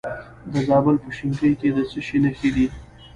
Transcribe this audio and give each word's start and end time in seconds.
د 0.51 0.53
زابل 0.67 0.95
په 1.03 1.09
شنکۍ 1.17 1.51
کې 1.59 1.69
د 1.75 1.77
څه 1.91 1.99
شي 2.07 2.17
نښې 2.23 2.49
دي؟ 2.55 2.65